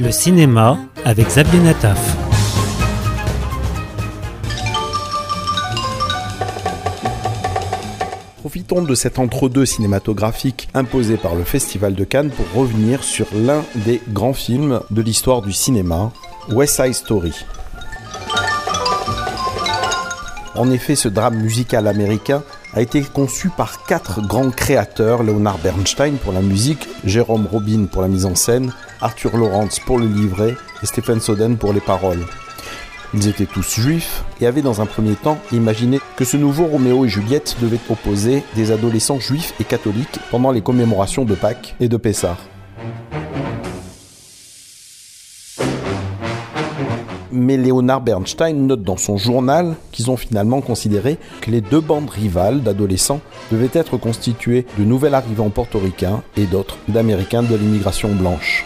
[0.00, 2.16] Le cinéma avec Xavier Nataf.
[8.38, 13.62] Profitons de cet entre-deux cinématographique imposé par le Festival de Cannes pour revenir sur l'un
[13.74, 16.12] des grands films de l'histoire du cinéma,
[16.48, 17.34] West Side Story.
[20.54, 22.42] En effet, ce drame musical américain
[22.74, 28.02] a été conçu par quatre grands créateurs, Leonard Bernstein pour la musique, Jérôme Robin pour
[28.02, 32.24] la mise en scène, Arthur Lawrence pour le livret et Stephen Soden pour les paroles.
[33.12, 37.04] Ils étaient tous juifs et avaient dans un premier temps imaginé que ce nouveau Roméo
[37.04, 41.88] et Juliette devait opposer des adolescents juifs et catholiques pendant les commémorations de Pâques et
[41.88, 42.36] de Pessah.
[47.32, 52.10] Mais Leonard Bernstein note dans son journal qu'ils ont finalement considéré que les deux bandes
[52.10, 53.20] rivales d'adolescents
[53.50, 58.64] devaient être constituées de nouvel arrivants portoricains et d'autres d'Américains de l'immigration blanche.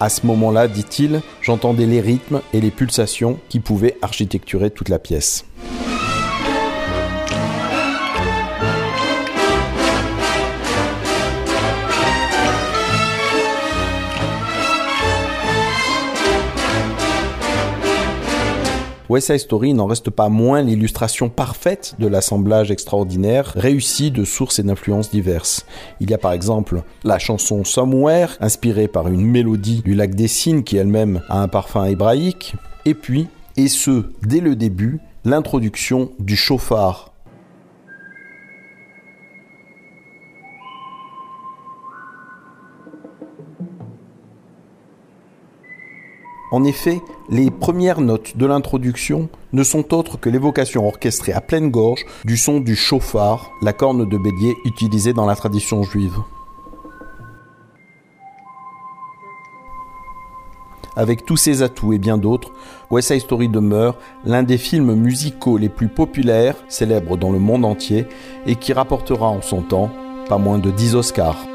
[0.00, 5.00] À ce moment-là, dit-il, j'entendais les rythmes et les pulsations qui pouvaient architecturer toute la
[5.00, 5.44] pièce.
[19.08, 24.58] West Side Story n'en reste pas moins l'illustration parfaite de l'assemblage extraordinaire, réussi de sources
[24.58, 25.64] et d'influences diverses.
[26.00, 30.28] Il y a par exemple la chanson Somewhere, inspirée par une mélodie du lac des
[30.28, 36.10] Cygnes qui elle-même a un parfum hébraïque, et puis, et ce, dès le début, l'introduction
[36.18, 37.14] du chauffard
[46.50, 51.70] En effet, les premières notes de l'introduction ne sont autres que l'évocation orchestrée à pleine
[51.70, 56.16] gorge du son du chauffard, la corne de bélier utilisée dans la tradition juive.
[60.96, 62.50] Avec tous ses atouts et bien d'autres,
[62.90, 67.64] West Side Story demeure l'un des films musicaux les plus populaires, célèbres dans le monde
[67.64, 68.06] entier,
[68.46, 69.90] et qui rapportera en son temps
[70.28, 71.46] pas moins de 10 Oscars.